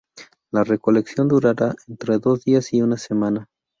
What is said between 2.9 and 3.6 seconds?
semana.